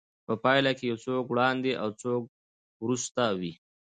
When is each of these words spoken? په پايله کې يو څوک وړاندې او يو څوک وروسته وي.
په 0.25 0.33
پايله 0.43 0.71
کې 0.77 0.85
يو 0.91 0.97
څوک 1.05 1.23
وړاندې 1.27 1.71
او 1.83 1.89
يو 1.91 1.97
څوک 2.01 2.23
وروسته 2.83 3.23
وي. 3.39 3.53